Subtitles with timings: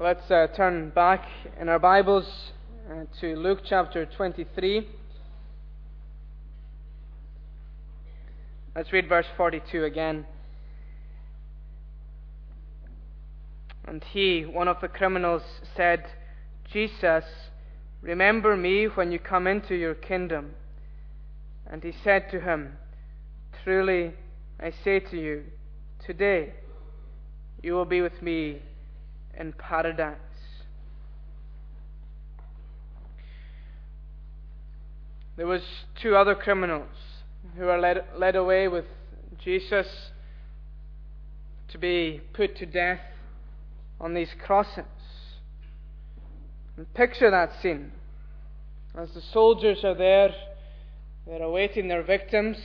[0.00, 1.24] Let's uh, turn back
[1.60, 2.26] in our Bibles
[2.90, 4.88] uh, to Luke chapter 23.
[8.74, 10.26] Let's read verse 42 again.
[13.84, 15.42] And he, one of the criminals,
[15.76, 16.04] said,
[16.72, 17.22] Jesus,
[18.02, 20.54] remember me when you come into your kingdom.
[21.68, 22.78] And he said to him,
[23.62, 24.14] Truly
[24.58, 25.44] I say to you,
[26.04, 26.54] today
[27.62, 28.60] you will be with me
[29.38, 30.18] in paradise.
[35.36, 35.62] There was
[36.00, 36.88] two other criminals
[37.56, 38.84] who were led, led away with
[39.42, 39.86] Jesus
[41.68, 43.00] to be put to death
[44.00, 44.84] on these crosses.
[46.76, 47.92] And picture that scene.
[48.96, 50.32] As the soldiers are there,
[51.26, 52.56] they're awaiting their victims.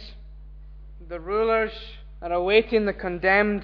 [1.07, 1.71] The rulers
[2.21, 3.63] are awaiting the condemned.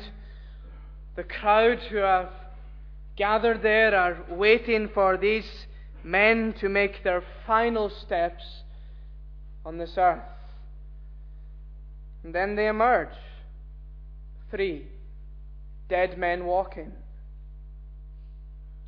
[1.15, 2.29] The crowd who have
[3.15, 5.49] gathered there are waiting for these
[6.03, 8.43] men to make their final steps
[9.65, 10.21] on this earth.
[12.23, 13.15] And then they emerge
[14.51, 14.87] three
[15.89, 16.91] dead men walking.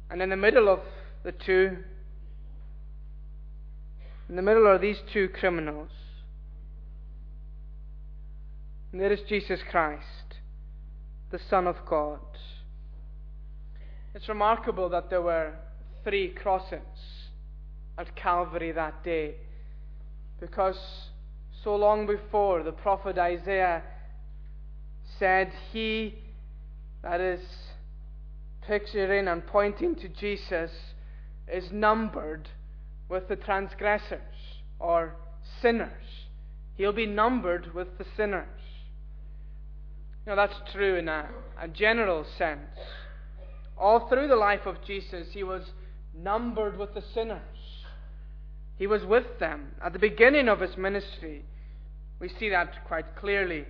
[0.10, 0.80] And in the middle of
[1.24, 1.78] the two,
[4.30, 5.90] in the middle are these two criminals.
[8.92, 10.36] And there is Jesus Christ,
[11.32, 12.20] the Son of God.
[14.18, 15.54] It's remarkable that there were
[16.04, 16.80] three crosses
[18.00, 19.36] at Calvary that day
[20.40, 20.80] because
[21.64, 23.84] so long before the prophet Isaiah
[25.20, 26.16] said, He
[27.04, 27.42] that is
[28.66, 30.72] picturing and pointing to Jesus
[31.48, 32.50] is numbered
[33.10, 34.20] with the transgressors
[34.80, 35.14] or
[35.62, 36.26] sinners.
[36.74, 38.48] He'll be numbered with the sinners.
[40.26, 41.30] Now, that's true in a,
[41.62, 42.80] a general sense.
[43.80, 45.64] All through the life of Jesus, he was
[46.16, 47.42] numbered with the sinners.
[48.78, 49.72] He was with them.
[49.84, 51.46] At the beginning of his ministry,
[52.20, 53.66] we see that quite clearly.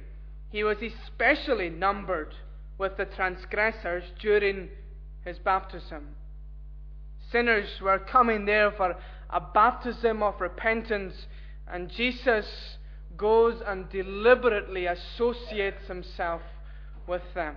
[0.49, 2.33] He was especially numbered
[2.77, 4.69] with the transgressors during
[5.25, 6.15] his baptism.
[7.31, 8.95] Sinners were coming there for
[9.29, 11.13] a baptism of repentance,
[11.67, 12.77] and Jesus
[13.17, 16.41] goes and deliberately associates himself
[17.07, 17.55] with them.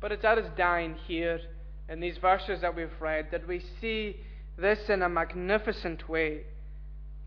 [0.00, 1.40] But it's at his dying here
[1.88, 4.16] in these verses that we've read that we see
[4.56, 6.42] this in a magnificent way.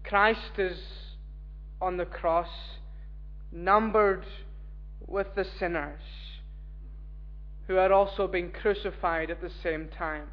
[0.03, 0.79] Christ is
[1.81, 2.49] on the cross,
[3.51, 4.25] numbered
[5.07, 6.01] with the sinners
[7.67, 10.27] who had also been crucified at the same time.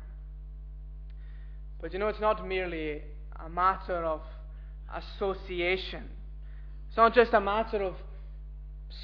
[1.80, 3.02] But you know, it's not merely
[3.44, 4.20] a matter of
[4.94, 6.04] association.
[6.88, 7.94] It's not just a matter of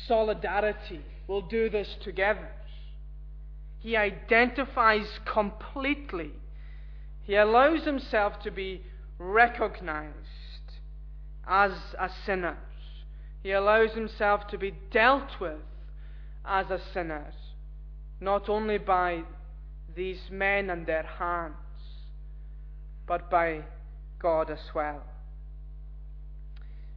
[0.07, 1.01] solidarity.
[1.29, 2.49] We'll do this together.
[3.85, 6.31] He identifies completely.
[7.21, 8.81] He allows himself to be
[9.19, 10.09] recognized
[11.47, 12.57] as a sinner.
[13.43, 15.61] He allows himself to be dealt with
[16.47, 17.27] as a sinner,
[18.21, 19.25] not only by
[19.95, 21.55] these men and their hands,
[23.07, 23.65] but by
[24.19, 25.03] God as well.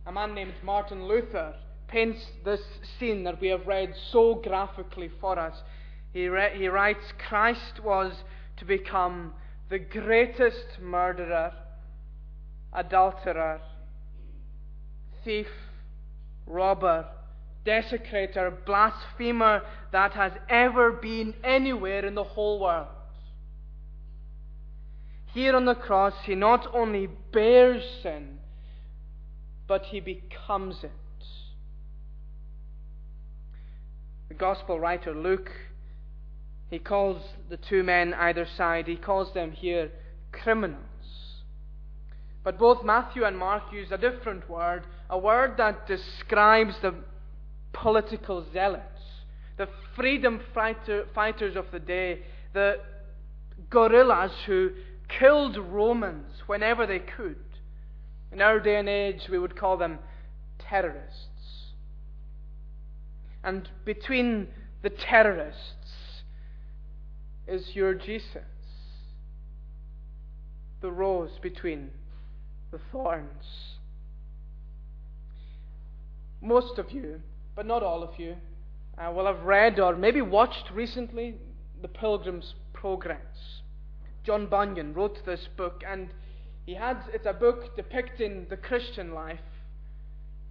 [0.05, 1.53] A man named Martin Luther
[1.89, 2.61] paints this
[2.97, 5.61] scene that we have read so graphically for us.
[6.17, 8.11] He, re- he writes Christ was
[8.57, 9.33] to become
[9.69, 11.53] the greatest murderer,
[12.73, 13.61] adulterer,
[15.23, 15.45] thief,
[16.47, 17.05] robber,
[17.63, 19.61] desecrator, blasphemer
[19.91, 22.87] that has ever been anywhere in the whole world.
[25.35, 28.39] Here on the cross, he not only bears sin,
[29.67, 30.91] but he becomes it.
[34.29, 35.51] The gospel writer Luke,
[36.69, 39.91] he calls the two men either side, he calls them here
[40.31, 40.83] criminals.
[42.43, 46.95] But both Matthew and Mark use a different word, a word that describes the
[47.73, 49.01] political zealots,
[49.57, 52.21] the freedom fighter, fighters of the day,
[52.53, 52.79] the
[53.69, 54.71] guerrillas who
[55.07, 57.37] killed Romans whenever they could.
[58.31, 59.99] In our day and age, we would call them
[60.59, 61.73] terrorists.
[63.43, 64.47] And between
[64.83, 65.76] the terrorists
[67.47, 68.43] is your Jesus,
[70.81, 71.89] the rose between
[72.71, 73.77] the thorns.
[76.41, 77.21] Most of you,
[77.55, 78.35] but not all of you,
[78.97, 81.35] uh, will have read or maybe watched recently
[81.81, 83.61] The Pilgrim's Progress.
[84.23, 86.09] John Bunyan wrote this book, and
[86.65, 89.39] he had it's a book depicting the Christian life,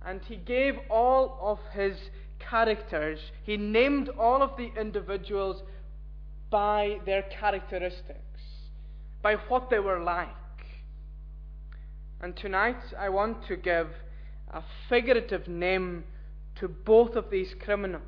[0.04, 1.96] and he gave all of his
[2.38, 3.18] characters.
[3.42, 5.62] He named all of the individuals
[6.50, 8.40] by their characteristics,
[9.22, 10.28] by what they were like.
[12.20, 13.88] And tonight I want to give
[14.50, 16.04] a figurative name
[16.56, 18.02] to both of these criminals.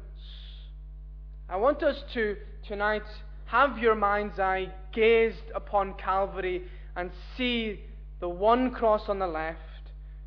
[1.48, 2.36] I want us to
[2.66, 3.02] tonight
[3.46, 6.64] have your mind's eye gazed upon Calvary
[6.96, 7.80] and see
[8.20, 9.58] the one cross on the left,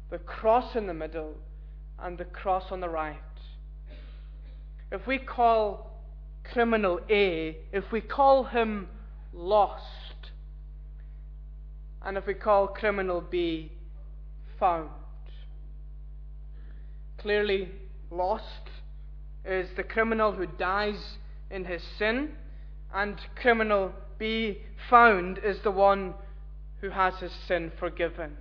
[0.10, 1.34] the cross in the middle,
[2.00, 3.18] and the cross on the right.
[4.92, 5.91] If we call
[6.44, 8.88] criminal A, if we call him
[9.34, 10.32] lost,
[12.04, 13.72] and if we call criminal B
[14.60, 14.90] found.
[17.18, 17.70] Clearly,
[18.10, 18.70] lost
[19.46, 21.18] is the criminal who dies
[21.50, 22.32] in his sin,
[22.94, 24.60] and criminal B
[24.90, 26.14] found is the one
[26.82, 28.38] who has his sin forgiven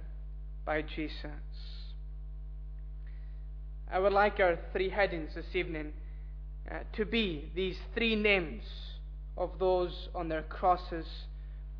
[0.64, 1.30] by Jesus.
[3.92, 5.92] I would like our three headings this evening
[6.70, 8.62] uh, to be these three names
[9.36, 11.06] of those on their crosses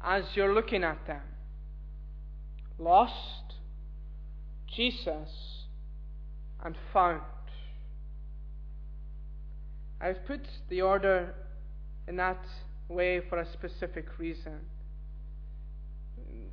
[0.02, 1.22] as you're looking at them
[2.80, 3.54] lost,
[4.66, 5.28] Jesus,
[6.64, 7.20] and found.
[10.00, 10.40] I've put
[10.70, 11.34] the order
[12.08, 12.42] in that
[12.88, 14.60] way for a specific reason.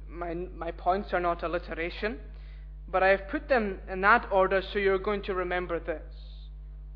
[0.09, 2.19] My, my points are not alliteration,
[2.89, 6.01] but I have put them in that order so you're going to remember this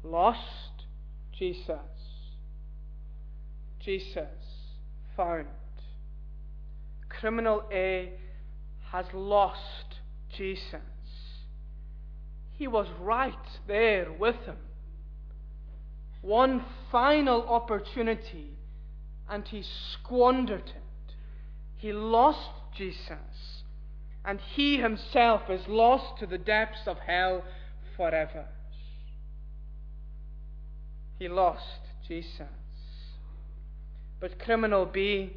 [0.03, 0.60] lost,
[1.41, 1.73] Jesus.
[3.79, 4.29] Jesus,
[5.17, 5.47] found.
[7.09, 8.11] Criminal A
[8.91, 10.01] has lost
[10.37, 10.81] Jesus.
[12.51, 13.33] He was right
[13.67, 14.57] there with him.
[16.21, 18.51] One final opportunity,
[19.27, 21.15] and he squandered it.
[21.73, 23.63] He lost Jesus,
[24.23, 27.43] and he himself is lost to the depths of hell
[27.97, 28.45] forever.
[31.21, 32.47] He lost Jesus.
[34.19, 35.33] But criminal B,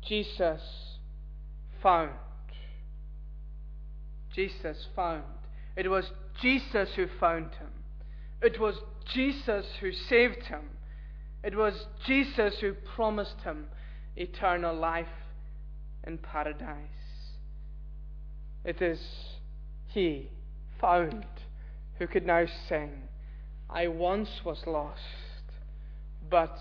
[0.00, 0.62] Jesus
[1.82, 2.12] found.
[4.34, 5.24] Jesus found.
[5.76, 6.10] It was
[6.40, 7.68] Jesus who found him.
[8.40, 8.76] It was
[9.12, 10.70] Jesus who saved him.
[11.44, 13.66] It was Jesus who promised him
[14.16, 15.06] eternal life
[16.06, 16.88] in paradise.
[18.64, 18.98] It is
[19.88, 20.30] He
[20.80, 21.26] found
[21.98, 23.08] who could now sing,
[23.70, 25.02] I once was lost,
[26.30, 26.58] but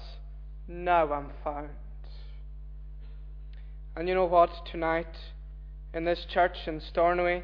[0.68, 1.69] now I'm found.
[3.95, 4.50] And you know what?
[4.69, 5.15] Tonight,
[5.94, 7.44] in this church in Stornoway,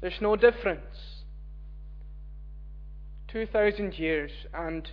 [0.00, 1.22] there's no difference.
[3.28, 4.88] 2,000 years, and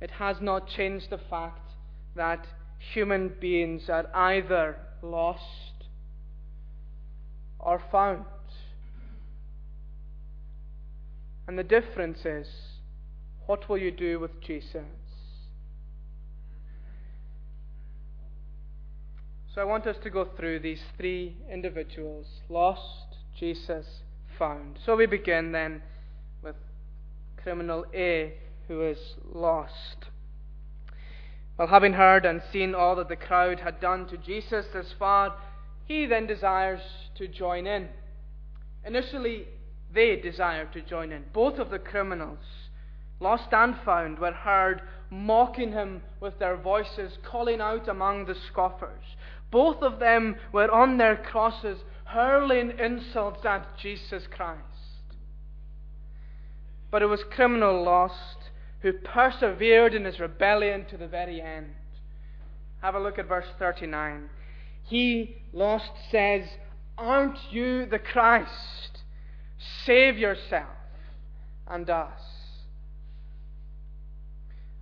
[0.00, 1.72] it has not changed the fact
[2.14, 2.46] that
[2.78, 5.42] human beings are either lost
[7.58, 8.24] or found.
[11.46, 12.46] And the difference is
[13.46, 14.84] what will you do with Jesus?
[19.54, 23.86] So I want us to go through these three individuals lost, Jesus,
[24.36, 24.78] found.
[24.84, 25.82] So we begin then
[26.42, 26.56] with
[27.36, 28.34] criminal A,
[28.66, 28.98] who is
[29.32, 30.06] lost.
[31.56, 35.36] Well, having heard and seen all that the crowd had done to Jesus thus far,
[35.84, 36.80] he then desires
[37.16, 37.88] to join in.
[38.84, 39.46] Initially,
[39.92, 41.24] they desire to join in.
[41.32, 42.38] Both of the criminals,
[43.24, 49.04] lost and found, were heard mocking him with their voices, calling out among the scoffers.
[49.50, 54.60] Both of them were on their crosses, hurling insults at Jesus Christ.
[56.90, 61.74] But it was criminal lost who persevered in his rebellion to the very end.
[62.82, 64.28] Have a look at verse 39.
[64.82, 66.42] He, lost, says,
[66.98, 69.02] Aren't you the Christ?
[69.84, 70.76] Save yourself
[71.66, 72.33] and us.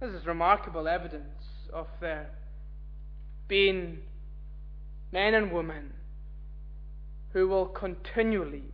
[0.02, 2.28] This is remarkable evidence of their
[3.47, 3.99] being
[5.12, 5.92] men and women
[7.32, 8.64] who will continually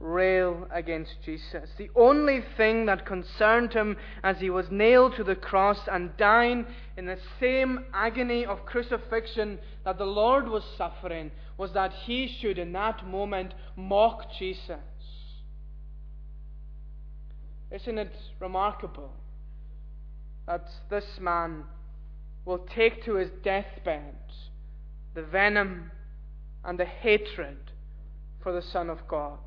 [0.00, 1.70] rail against Jesus.
[1.78, 6.66] The only thing that concerned him as he was nailed to the cross and dying
[6.96, 12.58] in the same agony of crucifixion that the Lord was suffering was that he should
[12.58, 14.80] in that moment mock Jesus.
[17.70, 19.12] Isn't it remarkable
[20.46, 21.64] that this man
[22.44, 24.14] will take to his deathbed
[25.14, 25.90] the venom
[26.64, 27.58] and the hatred
[28.42, 29.38] for the Son of God?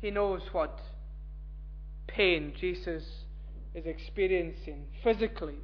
[0.00, 0.80] He knows what
[2.06, 3.02] pain Jesus
[3.74, 5.58] is experiencing physically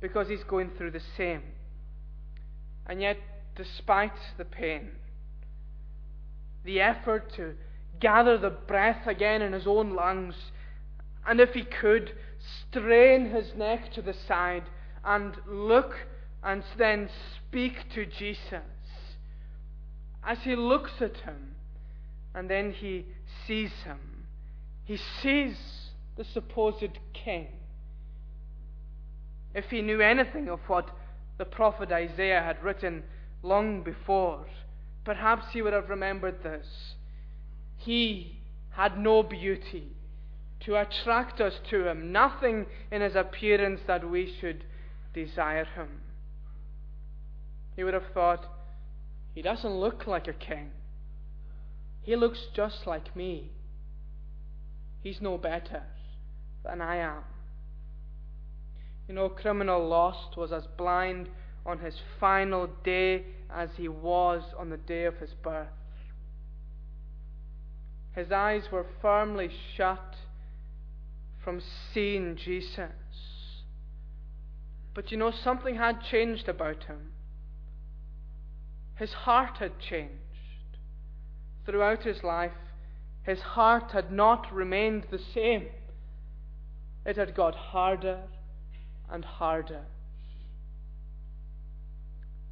[0.00, 1.42] because he's going through the same.
[2.86, 3.16] And yet,
[3.56, 4.90] despite the pain,
[6.64, 7.54] the effort to
[8.00, 10.34] gather the breath again in his own lungs,
[11.26, 14.64] and if he could, strain his neck to the side
[15.04, 15.94] and look
[16.42, 18.62] and then speak to Jesus.
[20.24, 21.54] As he looks at him
[22.34, 23.06] and then he
[23.46, 23.98] sees him,
[24.84, 25.56] he sees
[26.16, 27.48] the supposed king.
[29.54, 30.90] If he knew anything of what
[31.38, 33.02] the prophet Isaiah had written
[33.42, 34.46] long before,
[35.04, 36.94] perhaps he would have remembered this.
[37.76, 39.92] He had no beauty
[40.64, 44.64] to attract us to him, nothing in his appearance that we should
[45.12, 46.00] desire him.
[47.74, 48.46] He would have thought,
[49.34, 50.70] he doesn't look like a king.
[52.02, 53.50] He looks just like me.
[55.00, 55.82] He's no better
[56.64, 57.24] than I am.
[59.08, 61.28] You know, criminal Lost was as blind
[61.66, 65.68] on his final day as he was on the day of his birth.
[68.14, 70.16] His eyes were firmly shut
[71.42, 71.60] from
[71.92, 72.90] seeing Jesus.
[74.94, 77.12] But you know, something had changed about him.
[78.96, 80.12] His heart had changed.
[81.64, 82.52] Throughout his life,
[83.22, 85.66] his heart had not remained the same.
[87.06, 88.20] It had got harder
[89.10, 89.82] and harder.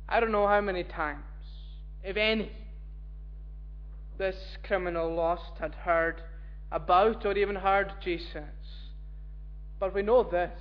[0.08, 1.22] I don't know how many times,
[2.02, 2.50] if any,
[4.18, 6.20] this criminal lost had heard
[6.72, 8.79] about or even heard Jesus.
[9.80, 10.52] But we know this.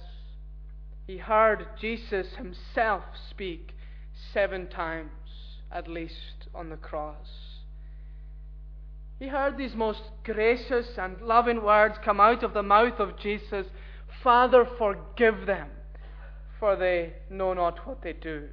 [1.06, 3.76] He heard Jesus himself speak
[4.34, 5.12] seven times
[5.72, 7.28] at least on the cross.
[9.20, 13.68] He heard these most gracious and loving words come out of the mouth of Jesus
[14.24, 15.70] Father, forgive them,
[16.60, 18.50] for they know not what they do.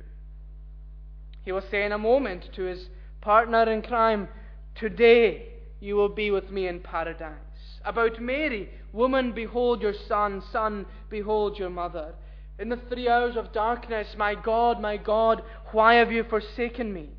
[1.44, 2.88] He will say in a moment to his
[3.20, 4.28] partner in crime,
[4.74, 5.48] Today
[5.80, 7.45] you will be with me in paradise.
[7.86, 12.14] About Mary, woman, behold your son, son, behold your mother.
[12.58, 17.10] In the three hours of darkness, my God, my God, why have you forsaken me?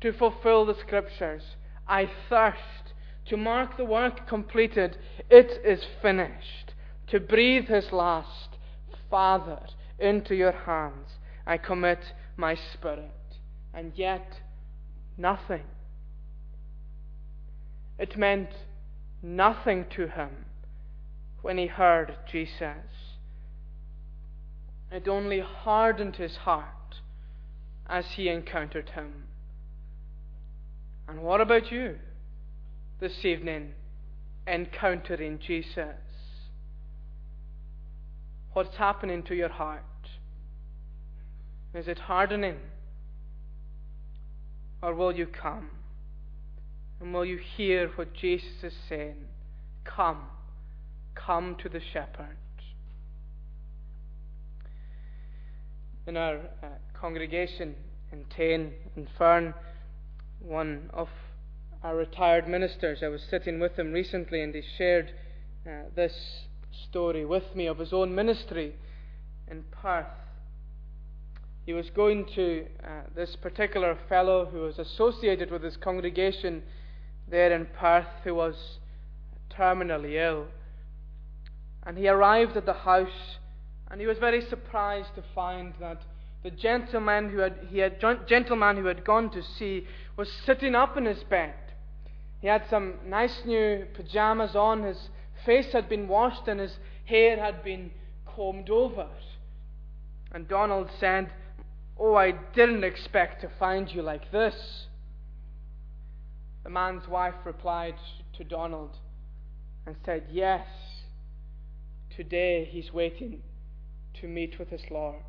[0.00, 1.44] To fulfill the scriptures,
[1.86, 2.94] I thirst.
[3.26, 4.98] To mark the work completed,
[5.30, 6.74] it is finished.
[7.08, 8.56] To breathe his last,
[9.08, 9.60] Father,
[10.00, 11.10] into your hands,
[11.46, 12.00] I commit
[12.36, 13.12] my spirit.
[13.72, 14.40] And yet,
[15.16, 15.64] nothing.
[17.98, 18.50] It meant
[19.22, 20.44] nothing to him
[21.42, 22.76] when he heard Jesus.
[24.90, 27.00] It only hardened his heart
[27.86, 29.24] as he encountered him.
[31.06, 31.96] And what about you
[33.00, 33.72] this evening,
[34.46, 35.96] encountering Jesus?
[38.52, 39.84] What's happening to your heart?
[41.74, 42.56] Is it hardening?
[44.82, 45.70] Or will you come?
[47.00, 49.26] And will you hear what Jesus is saying?
[49.84, 50.22] Come,
[51.14, 52.36] come to the shepherd.
[56.08, 57.74] in our uh, congregation
[58.12, 59.52] in Tain and Fearn,
[60.40, 61.08] one of
[61.84, 65.12] our retired ministers, I was sitting with him recently and he shared
[65.66, 66.46] uh, this
[66.88, 68.74] story with me of his own ministry
[69.50, 70.06] in Perth.
[71.66, 76.62] He was going to uh, this particular fellow who was associated with his congregation
[77.30, 78.78] there in Perth who was
[79.50, 80.46] terminally ill.
[81.84, 83.38] And he arrived at the house
[83.90, 86.02] and he was very surprised to find that
[86.42, 90.96] the gentleman who had, he had, gentleman who had gone to see was sitting up
[90.96, 91.54] in his bed.
[92.40, 95.10] He had some nice new pajamas on, his
[95.44, 97.90] face had been washed, and his hair had been
[98.26, 99.08] combed over.
[100.30, 101.32] And Donald said,
[101.98, 104.86] Oh, I didn't expect to find you like this.
[106.64, 107.94] The man's wife replied
[108.36, 108.96] to Donald
[109.86, 110.66] and said, Yes,
[112.14, 113.42] today he's waiting
[114.20, 115.22] to meet with his Lord.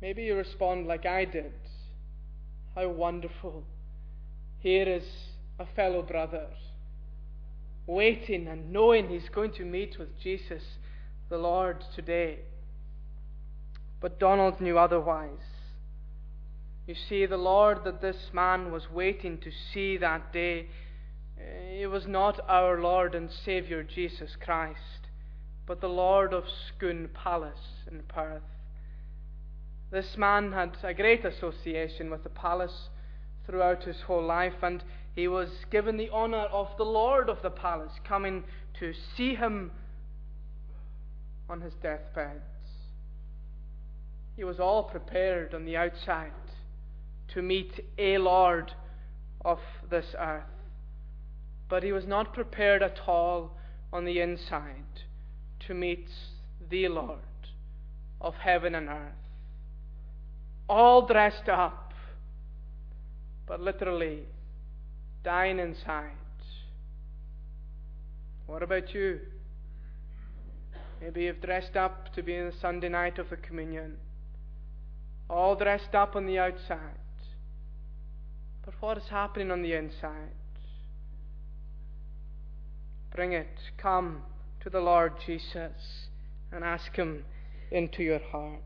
[0.00, 1.52] Maybe you respond like I did.
[2.74, 3.64] How wonderful.
[4.60, 5.04] Here is
[5.58, 6.46] a fellow brother
[7.86, 10.62] waiting and knowing he's going to meet with Jesus
[11.30, 12.40] the Lord today.
[14.00, 15.57] But Donald knew otherwise.
[16.88, 20.66] You see, the Lord that this man was waiting to see that day,
[21.38, 24.98] eh, it was not our Lord and Saviour Jesus Christ
[25.68, 28.42] but the Lord of Scone Palace in Perth.
[29.90, 32.88] This man had a great association with the palace
[33.44, 34.82] throughout his whole life, and
[35.14, 38.44] he was given the honour of the Lord of the palace coming
[38.80, 39.70] to see him
[41.50, 42.40] on his deathbed.
[44.36, 46.32] He was all prepared on the outside
[47.34, 48.72] to meet a Lord
[49.44, 49.58] of
[49.90, 50.42] this earth,
[51.68, 53.56] but he was not prepared at all
[53.92, 55.02] on the inside
[55.66, 56.08] to meet
[56.70, 57.18] the Lord
[58.20, 59.12] of heaven and earth.
[60.68, 61.92] All dressed up,
[63.46, 64.24] but literally
[65.22, 66.12] dying inside.
[68.46, 69.20] What about you?
[71.00, 73.96] Maybe you've dressed up to be in the Sunday night of the communion,
[75.30, 76.98] all dressed up on the outside.
[78.68, 80.34] But what is happening on the inside?
[83.16, 83.48] Bring it.
[83.78, 84.20] Come
[84.60, 86.10] to the Lord Jesus
[86.52, 87.24] and ask Him
[87.70, 88.60] into your heart.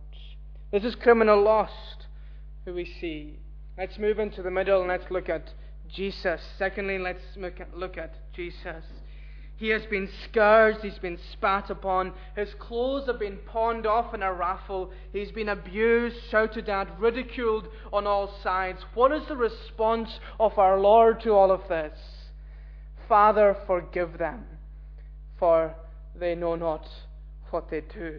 [0.73, 2.09] This is criminal lost,
[2.65, 3.39] who we see.
[3.79, 5.51] Let's move into the middle and let's look at
[5.89, 6.41] Jesus.
[6.59, 8.85] Secondly, let's look at, look at Jesus.
[9.63, 14.21] He has been scourged, he's been spat upon, his clothes have been pawned off in
[14.21, 18.85] a raffle, he's been abused, shouted at, ridiculed on all sides.
[18.95, 21.97] What is the response of our Lord to all of this?
[23.09, 24.47] Father, forgive them,
[25.39, 25.77] for
[26.13, 26.89] they know not
[27.51, 28.19] what they do.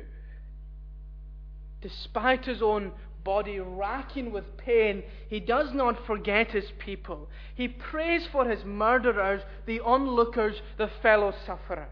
[1.81, 2.93] Despite his own
[3.23, 7.29] body racking with pain, he does not forget his people.
[7.55, 11.87] He prays for his murderers, the onlookers, the fellow sufferers.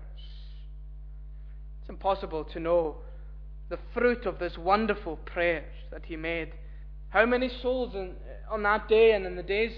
[1.81, 2.97] It's impossible to know
[3.69, 6.51] the fruit of this wonderful prayer that he made.
[7.09, 8.15] How many souls in,
[8.49, 9.73] on that day and in the days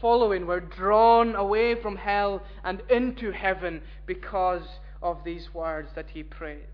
[0.00, 4.66] following were drawn away from hell and into heaven because
[5.02, 6.66] of these words that he prayed?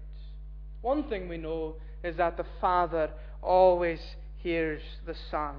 [0.81, 3.11] One thing we know is that the Father
[3.43, 4.01] always
[4.43, 5.55] hears the Son.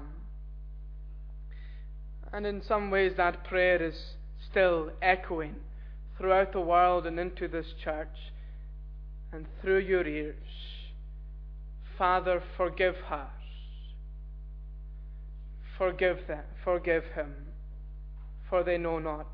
[2.32, 4.16] And in some ways, that prayer is
[4.50, 5.54] still echoing
[6.18, 8.32] throughout the world and into this church
[9.32, 10.34] and through your ears.
[11.96, 13.28] Father, forgive her.
[15.78, 17.34] Forgive them, forgive him,
[18.48, 19.26] for they know not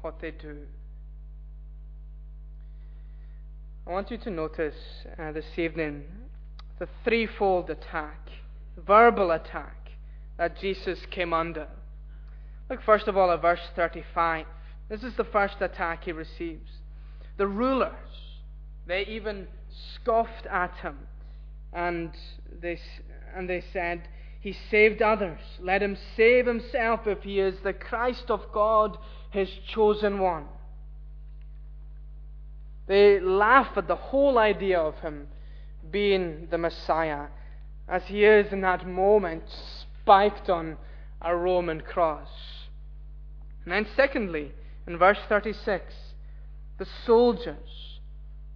[0.00, 0.58] what they do.
[3.86, 4.74] I want you to notice
[5.18, 6.04] uh, this evening
[6.78, 8.30] the threefold attack
[8.76, 9.90] verbal attack
[10.38, 11.68] that Jesus came under.
[12.68, 14.46] Look first of all at verse 35.
[14.88, 16.70] This is the first attack he receives.
[17.36, 17.92] The rulers,
[18.86, 19.48] they even
[19.94, 20.98] scoffed at him
[21.72, 22.10] and
[22.60, 22.78] they,
[23.34, 24.08] and they said,
[24.40, 25.40] He saved others.
[25.60, 28.96] Let him save himself if he is the Christ of God,
[29.30, 30.46] his chosen one.
[32.86, 35.28] They laugh at the whole idea of him
[35.90, 37.28] being the Messiah
[37.90, 39.42] as he is in that moment
[40.02, 40.76] spiked on
[41.20, 42.28] a Roman cross.
[43.64, 44.52] And then, secondly,
[44.86, 45.92] in verse 36,
[46.78, 47.98] the soldiers,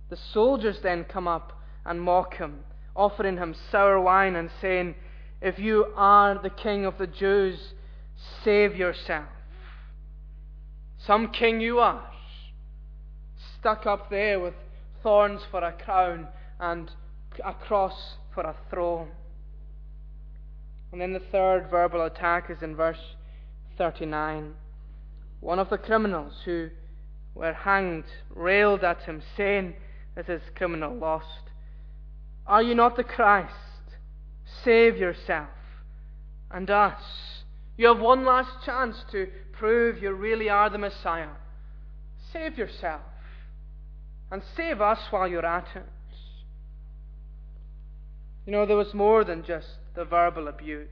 [0.09, 1.53] the soldiers then come up
[1.85, 2.61] and mock him,
[2.95, 4.95] offering him sour wine and saying,
[5.43, 7.75] If you are the king of the Jews,
[8.45, 9.29] save yourself.
[11.07, 12.09] Some king you are,
[13.59, 14.55] stuck up there with
[15.03, 16.91] thorns for a crown and
[17.45, 19.11] a cross for a throne.
[20.95, 23.17] And then the third verbal attack is in verse
[23.79, 24.55] 39.
[25.41, 26.71] One of the criminals who
[27.35, 29.75] were hanged railed at him, saying,
[30.15, 31.51] This is criminal lost.
[32.47, 33.51] Are you not the Christ?
[34.63, 35.49] Save yourself
[36.49, 37.03] and us.
[37.77, 41.35] You have one last chance to prove you really are the Messiah.
[42.33, 43.03] Save yourself
[44.31, 45.87] and save us while you're at it.
[48.47, 50.89] You know, there was more than just the verbal abuse.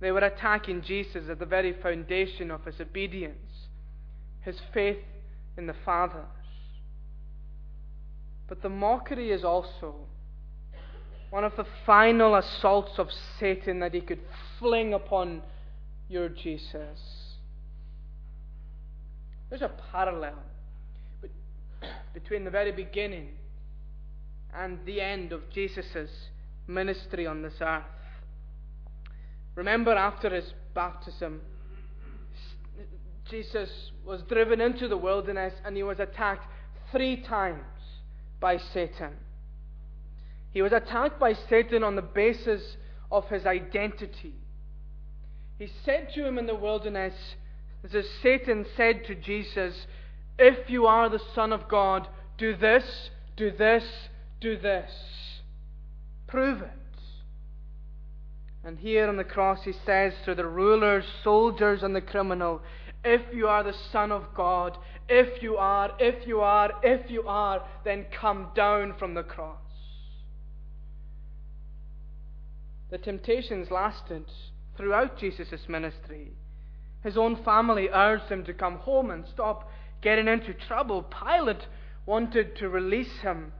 [0.00, 3.68] They were attacking Jesus at the very foundation of his obedience,
[4.40, 4.98] his faith
[5.56, 6.24] in the Father.
[8.48, 9.94] But the mockery is also
[11.30, 14.20] one of the final assaults of Satan that he could
[14.58, 15.42] fling upon
[16.08, 16.98] your Jesus.
[19.48, 20.38] There's a parallel
[22.14, 23.28] between the very beginning
[24.54, 26.10] and the end of Jesus'
[26.66, 27.84] ministry on this earth.
[29.54, 31.40] Remember, after his baptism,
[33.30, 33.70] Jesus
[34.04, 36.46] was driven into the wilderness and he was attacked
[36.90, 37.62] three times
[38.40, 39.12] by Satan.
[40.52, 42.76] He was attacked by Satan on the basis
[43.10, 44.34] of his identity.
[45.58, 47.14] He said to him in the wilderness,
[47.84, 49.86] as Satan said to Jesus,
[50.38, 53.84] If you are the Son of God, do this, do this,
[54.42, 54.90] do this.
[56.26, 56.70] Prove it.
[58.64, 62.60] And here on the cross he says to the rulers, soldiers, and the criminal,
[63.04, 64.76] If you are the Son of God,
[65.08, 69.58] if you are, if you are, if you are, then come down from the cross.
[72.90, 74.24] The temptations lasted
[74.76, 76.32] throughout Jesus' ministry.
[77.02, 79.68] His own family urged him to come home and stop
[80.02, 81.02] getting into trouble.
[81.02, 81.66] Pilate
[82.06, 83.52] wanted to release him,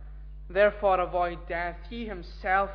[0.53, 1.77] therefore avoid death.
[1.89, 2.71] He himself,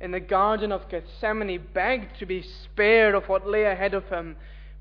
[0.00, 4.36] in the Garden of Gethsemane, begged to be spared of what lay ahead of him,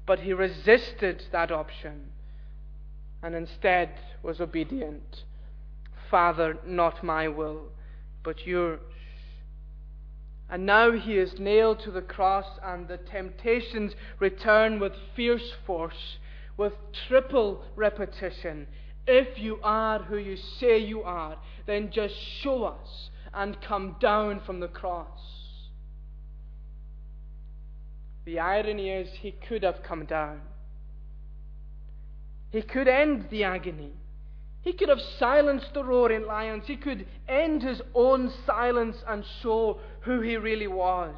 [0.06, 2.12] but he resisted that option
[3.26, 3.90] and instead
[4.22, 5.24] was obedient.
[6.12, 7.64] Father, not my will,
[8.24, 8.80] but yours.
[10.48, 16.20] And now he is nailed to the cross, and the temptations return with fierce force,
[16.56, 16.74] with
[17.08, 18.68] triple repetition.
[19.08, 21.38] If you are who you say you are,
[21.68, 25.20] then just show us and come down from the cross.
[28.26, 30.42] The irony is, he could have come down.
[32.50, 33.92] He could end the agony.
[34.62, 36.64] He could have silenced the roaring lions.
[36.66, 41.16] He could end his own silence and show who he really was.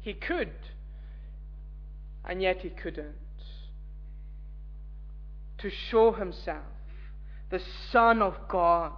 [0.00, 0.52] He could.
[2.26, 3.14] And yet he couldn't.
[5.58, 6.66] To show himself
[7.50, 8.92] the Son of God,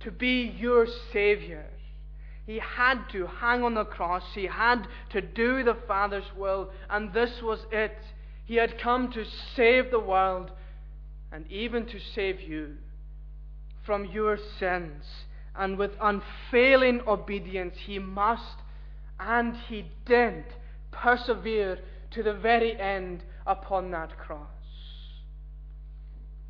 [0.00, 1.66] to be your Savior.
[2.46, 4.24] He had to hang on the cross.
[4.34, 6.70] He had to do the Father's will.
[6.88, 7.96] And this was it.
[8.44, 10.50] He had come to save the world
[11.30, 12.76] and even to save you
[13.84, 15.04] from your sins.
[15.54, 18.56] And with unfailing obedience, he must,
[19.18, 20.44] and he did,
[20.90, 21.78] persevere
[22.12, 24.48] to the very end upon that cross.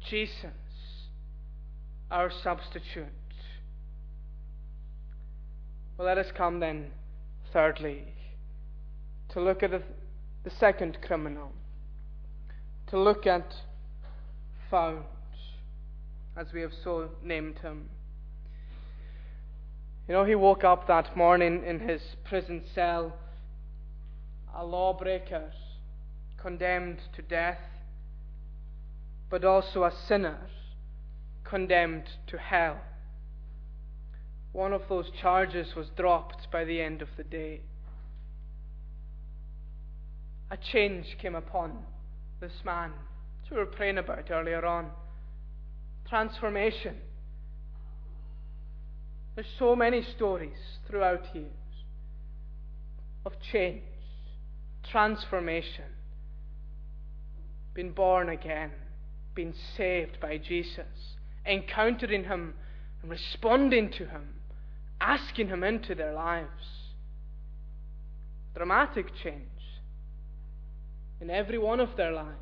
[0.09, 0.53] Jesus,
[2.11, 3.07] our substitute.
[5.97, 6.91] Well, let us come then,
[7.53, 8.05] thirdly,
[9.31, 9.83] to look at the,
[10.45, 11.53] the second criminal,
[12.89, 13.55] to look at
[14.71, 15.05] found,
[16.37, 17.89] as we have so named him.
[20.09, 23.15] You know, he woke up that morning in his prison cell,
[24.55, 25.53] a lawbreaker,
[26.37, 27.61] condemned to death,
[29.29, 30.39] but also a sinner,
[31.51, 32.79] condemned to hell.
[34.53, 37.61] One of those charges was dropped by the end of the day.
[40.51, 41.85] A change came upon
[42.41, 42.93] this man
[43.51, 44.91] we were praying about earlier on.
[46.09, 46.97] Transformation.
[49.35, 51.45] There's so many stories throughout here
[53.27, 53.83] of change,
[54.91, 55.85] transformation,
[57.75, 58.71] being born again,
[59.35, 62.55] being saved by Jesus, encountering Him
[63.03, 64.35] and responding to Him,
[65.01, 66.49] asking Him into their lives.
[68.55, 69.47] Dramatic change
[71.21, 72.37] in every one of their lives.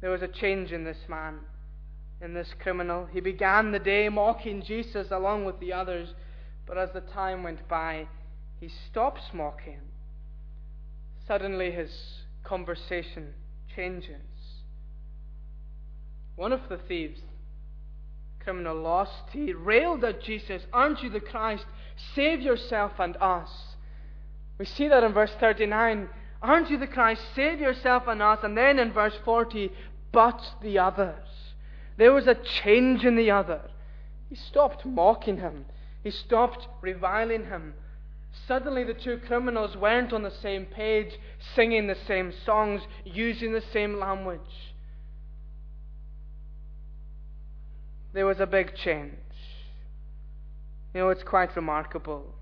[0.00, 1.40] There was a change in this man,
[2.22, 3.06] in this criminal.
[3.12, 6.14] He began the day mocking Jesus along with the others,
[6.66, 8.06] but as the time went by,
[8.58, 9.80] he stops mocking.
[11.26, 11.90] Suddenly his
[12.44, 13.34] conversation
[13.74, 14.29] changes.
[16.40, 17.20] One of the thieves,
[18.42, 21.66] criminal lost, he railed at Jesus, Aren't you the Christ?
[22.14, 23.50] Save yourself and us.
[24.56, 26.08] We see that in verse 39.
[26.40, 27.20] Aren't you the Christ?
[27.36, 28.38] Save yourself and us.
[28.42, 29.70] And then in verse 40,
[30.12, 31.28] but the others.
[31.98, 33.60] There was a change in the other.
[34.30, 35.66] He stopped mocking him,
[36.02, 37.74] he stopped reviling him.
[38.48, 41.18] Suddenly, the two criminals weren't on the same page,
[41.54, 44.69] singing the same songs, using the same language.
[48.12, 49.14] There was a big change.
[50.94, 52.34] You know, it's quite remarkable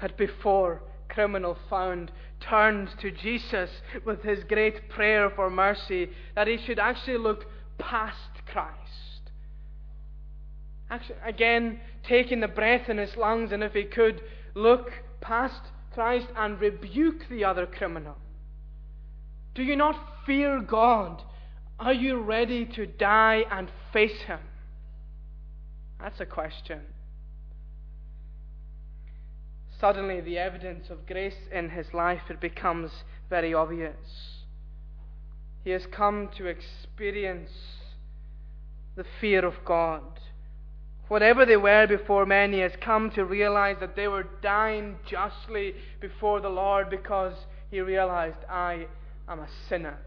[0.00, 3.70] that before criminal found turned to Jesus
[4.04, 7.46] with his great prayer for mercy, that he should actually look
[7.78, 9.32] past Christ.
[10.90, 14.22] Actually, again, taking the breath in his lungs, and if he could,
[14.54, 15.60] look past
[15.92, 18.16] Christ and rebuke the other criminal.
[19.54, 21.22] Do you not fear God?
[21.80, 24.38] Are you ready to die and face him?
[26.00, 26.80] That's a question.
[29.80, 32.90] Suddenly, the evidence of grace in his life it becomes
[33.30, 34.44] very obvious.
[35.62, 37.50] He has come to experience
[38.96, 40.02] the fear of God.
[41.08, 45.74] Whatever they were before men, he has come to realize that they were dying justly
[46.00, 47.34] before the Lord because
[47.70, 48.86] he realized, I
[49.28, 49.98] am a sinner.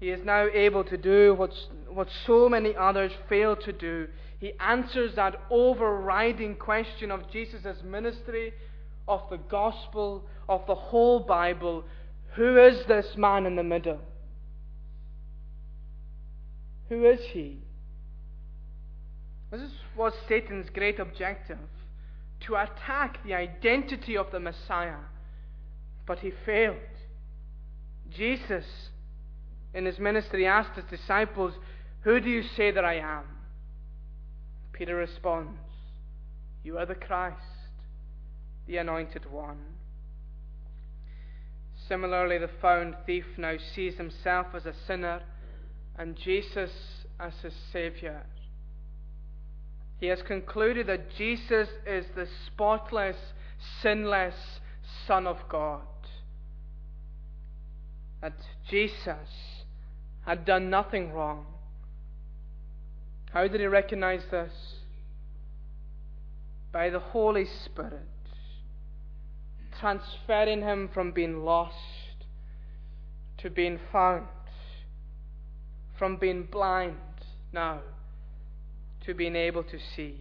[0.00, 1.52] He is now able to do what,
[1.88, 4.08] what so many others fail to do
[4.40, 8.54] he answers that overriding question of Jesus' ministry,
[9.06, 11.84] of the gospel, of the whole Bible
[12.34, 13.98] who is this man in the middle?
[16.88, 17.58] Who is he?
[19.50, 19.62] This
[19.96, 21.58] was Satan's great objective
[22.46, 25.02] to attack the identity of the Messiah,
[26.06, 26.76] but he failed.
[28.08, 28.89] Jesus
[29.74, 31.54] in his ministry, asked his disciples,
[32.02, 33.24] Who do you say that I am?
[34.72, 35.58] Peter responds,
[36.62, 37.36] You are the Christ,
[38.66, 39.58] the Anointed One.
[41.88, 45.22] Similarly, the found thief now sees himself as a sinner
[45.98, 46.70] and Jesus
[47.18, 48.22] as his Saviour.
[49.98, 53.16] He has concluded that Jesus is the spotless,
[53.82, 54.60] sinless
[55.06, 55.82] Son of God.
[58.22, 58.32] That
[58.68, 59.28] Jesus
[60.26, 61.46] had done nothing wrong.
[63.32, 64.52] How did he recognize this?
[66.72, 68.06] By the Holy Spirit
[69.80, 71.74] transferring him from being lost
[73.38, 74.26] to being found,
[75.98, 76.96] from being blind
[77.52, 77.80] now
[79.06, 80.16] to being able to see.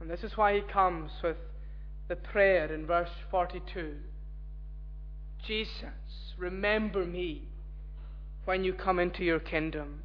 [0.00, 1.36] And this is why he comes with
[2.08, 3.94] the prayer in verse 42
[5.46, 7.42] Jesus, remember me
[8.44, 10.02] when you come into your kingdom.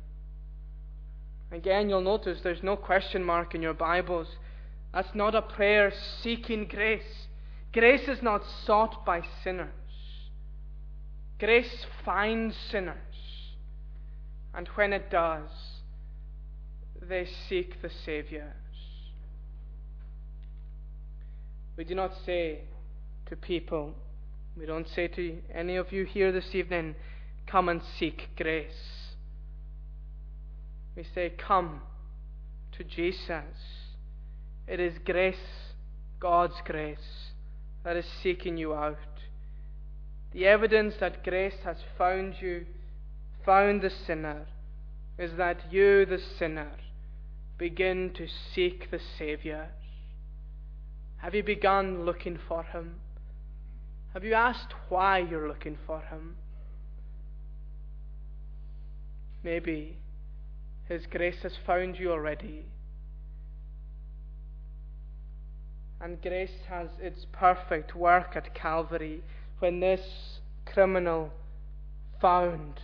[1.52, 4.28] Again, you'll notice there's no question mark in your Bibles.
[4.93, 7.28] That's not a prayer seeking grace.
[7.73, 9.69] Grace is not sought by sinners.
[11.39, 12.95] Grace finds sinners.
[14.54, 15.50] And when it does,
[17.02, 18.56] they seek the Saviour.
[21.78, 22.62] We do not say
[23.28, 23.93] to people,
[24.58, 26.95] we don't say to any of you here this evening,
[27.47, 29.15] come and seek grace.
[30.95, 31.81] We say, come
[32.73, 33.55] to Jesus.
[34.67, 35.73] It is grace,
[36.19, 37.31] God's grace,
[37.83, 38.97] that is seeking you out.
[40.33, 42.65] The evidence that grace has found you,
[43.45, 44.47] found the sinner,
[45.17, 46.71] is that you, the sinner,
[47.57, 49.69] begin to seek the Saviour.
[51.17, 52.95] Have you begun looking for Him?
[54.13, 56.36] Have you asked why you're looking for Him?
[59.43, 59.97] Maybe
[60.88, 62.65] His grace has found you already.
[66.00, 69.21] And grace has its perfect work at Calvary
[69.60, 71.32] when this criminal
[72.21, 72.80] found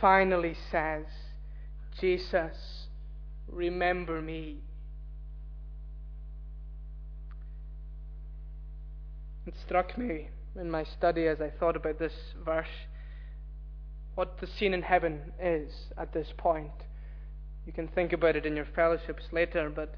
[0.00, 1.04] finally says,
[2.00, 2.86] Jesus,
[3.48, 4.58] remember me.
[9.46, 12.14] It struck me in my study as I thought about this
[12.44, 12.66] verse
[14.14, 16.70] what the scene in heaven is at this point.
[17.66, 19.94] You can think about it in your fellowships later, but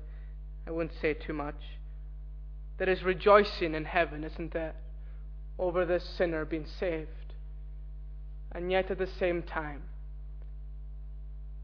[0.67, 1.61] I won't say too much.
[2.79, 4.75] There is rejoicing in heaven, isn't there,
[5.59, 7.11] over this sinner being saved.
[8.53, 9.83] And yet at the same time,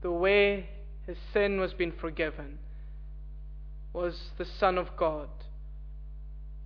[0.03, 0.69] the way
[1.07, 2.59] his sin was being forgiven
[3.93, 5.29] was the Son of God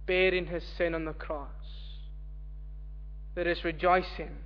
[0.07, 1.49] bearing his sin on the cross.
[3.35, 4.37] There is rejoicing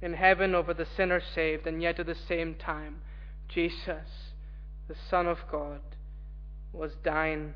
[0.00, 3.00] in heaven over the sinner saved, and yet at the same time,
[3.48, 4.32] Jesus,
[4.86, 5.80] the Son of God,
[6.72, 7.54] was dying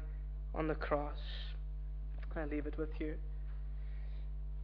[0.55, 1.18] on the cross.
[2.35, 3.14] I leave it with you.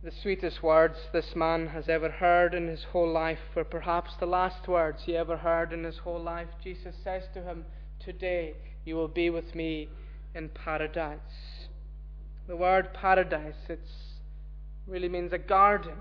[0.02, 4.26] The sweetest words this man has ever heard in his whole life were perhaps the
[4.26, 6.48] last words he ever heard in his whole life.
[6.62, 7.66] Jesus says to him,
[7.98, 9.88] Today you will be with me
[10.34, 11.66] in paradise.
[12.46, 13.86] The word paradise, it
[14.86, 15.96] really means a garden.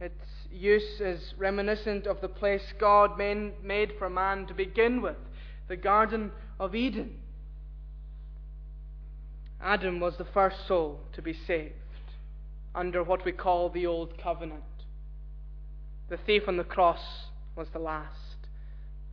[0.00, 5.16] Its use is reminiscent of the place God made for man to begin with,
[5.68, 7.18] the Garden of Eden.
[9.60, 11.74] Adam was the first soul to be saved
[12.74, 14.62] under what we call the Old Covenant.
[16.08, 18.16] The thief on the cross was the last.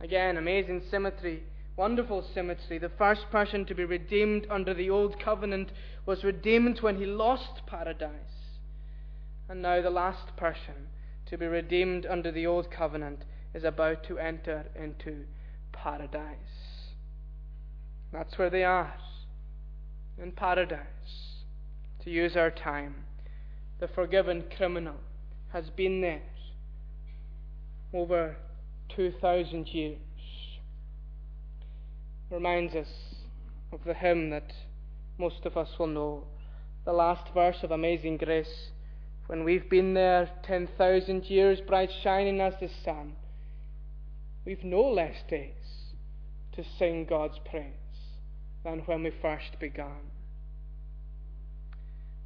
[0.00, 1.42] Again, amazing symmetry,
[1.76, 2.78] wonderful symmetry.
[2.78, 5.70] The first person to be redeemed under the Old Covenant
[6.06, 8.10] was redeemed when he lost paradise.
[9.48, 10.88] And now the last person
[11.28, 15.24] to be redeemed under the Old Covenant is about to enter into
[15.72, 16.84] paradise.
[18.12, 18.94] That's where they are
[20.20, 21.44] in paradise,
[22.02, 22.94] to use our time.
[23.78, 24.96] The forgiven criminal
[25.52, 26.22] has been there
[27.92, 28.36] over
[28.96, 29.98] 2,000 years.
[32.30, 32.88] Reminds us
[33.72, 34.52] of the hymn that
[35.18, 36.24] most of us will know,
[36.84, 38.70] the last verse of Amazing Grace.
[39.28, 43.12] When we've been there 10,000 years, bright shining as the sun,
[44.46, 45.52] we've no less days
[46.52, 47.74] to sing God's praise
[48.64, 50.00] than when we first began.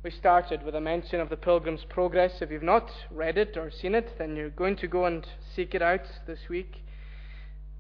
[0.05, 2.41] We started with a mention of the Pilgrim's Progress.
[2.41, 5.75] If you've not read it or seen it, then you're going to go and seek
[5.75, 6.85] it out this week.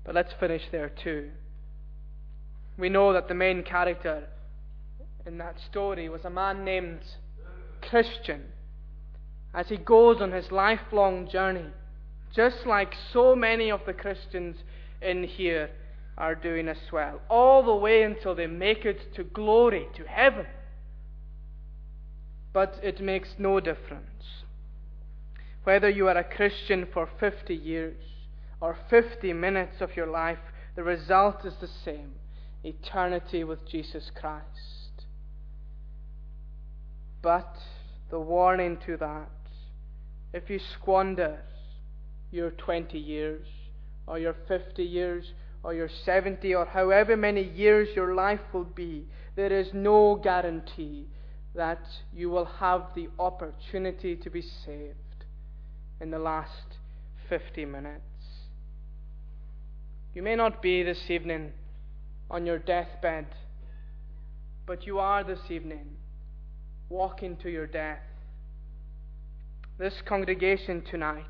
[0.02, 1.30] But let's finish there too.
[2.76, 4.24] We know that the main character
[5.24, 7.02] in that story was a man named
[7.88, 8.46] Christian
[9.54, 11.72] as he goes on his lifelong journey
[12.34, 14.56] just like so many of the Christians
[15.00, 15.70] in here
[16.16, 20.46] are doing as well, all the way until they make it to glory, to heaven.
[22.52, 24.44] But it makes no difference.
[25.64, 28.02] Whether you are a Christian for 50 years
[28.60, 30.38] or 50 minutes of your life,
[30.74, 32.12] the result is the same
[32.64, 35.06] eternity with Jesus Christ.
[37.20, 37.56] But
[38.10, 39.30] the warning to that,
[40.32, 41.40] if you squander
[42.30, 43.46] your 20 years,
[44.06, 49.06] or your 50 years, or your 70, or however many years your life will be,
[49.36, 51.06] there is no guarantee
[51.54, 51.82] that
[52.14, 55.26] you will have the opportunity to be saved
[56.00, 56.78] in the last
[57.28, 58.02] 50 minutes.
[60.14, 61.52] You may not be this evening
[62.30, 63.26] on your deathbed,
[64.66, 65.96] but you are this evening
[66.88, 68.02] walking to your death.
[69.78, 71.24] This congregation tonight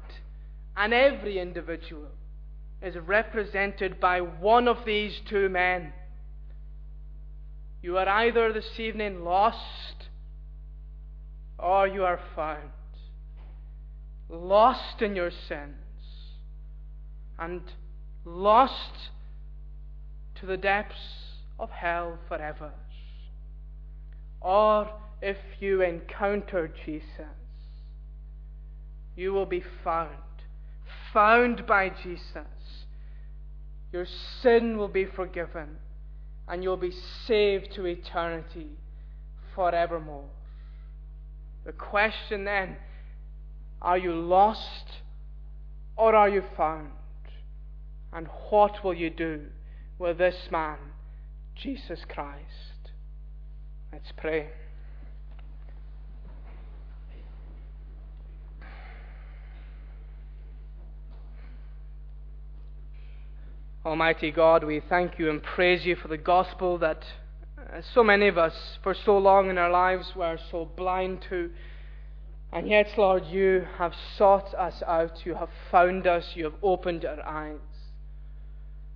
[0.76, 2.08] and every individual
[2.82, 5.92] is represented by one of these two men.
[7.82, 10.08] You are either this evening lost
[11.58, 12.70] or you are found.
[14.28, 15.76] Lost in your sins
[17.38, 17.62] and
[18.24, 19.10] lost
[20.36, 20.96] to the depths
[21.58, 22.72] of hell forever.
[24.40, 27.41] Or if you encounter Jesus,
[29.16, 30.16] you will be found,
[31.12, 32.46] found by Jesus.
[33.92, 34.06] Your
[34.40, 35.76] sin will be forgiven,
[36.48, 36.94] and you'll be
[37.26, 38.70] saved to eternity
[39.54, 40.28] forevermore.
[41.64, 42.76] The question then
[43.80, 45.02] are you lost
[45.96, 46.92] or are you found?
[48.12, 49.46] And what will you do
[49.98, 50.78] with this man,
[51.54, 52.90] Jesus Christ?
[53.92, 54.50] Let's pray.
[63.84, 67.02] Almighty God, we thank you and praise you for the gospel that
[67.58, 71.50] uh, so many of us, for so long in our lives, were so blind to.
[72.52, 77.04] And yet, Lord, you have sought us out, you have found us, you have opened
[77.04, 77.58] our eyes.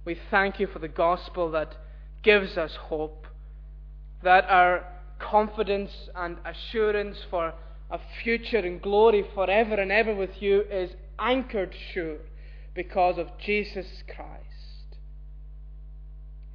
[0.05, 1.75] We thank you for the gospel that
[2.23, 3.27] gives us hope,
[4.23, 4.87] that our
[5.19, 7.55] confidence and assurance for
[7.91, 12.19] a future in glory forever and ever with you is anchored sure
[12.73, 14.56] because of Jesus Christ.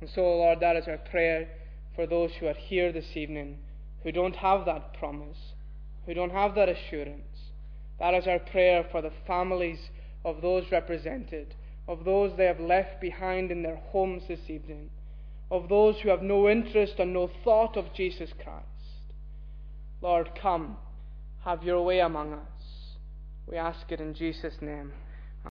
[0.01, 1.47] And so, Lord, that is our prayer
[1.95, 3.59] for those who are here this evening
[4.03, 5.37] who don't have that promise,
[6.05, 7.51] who don't have that assurance.
[7.99, 9.79] That is our prayer for the families
[10.25, 11.53] of those represented,
[11.87, 14.89] of those they have left behind in their homes this evening,
[15.51, 18.65] of those who have no interest and no thought of Jesus Christ.
[20.01, 20.77] Lord, come,
[21.45, 22.39] have your way among us.
[23.47, 24.93] We ask it in Jesus' name.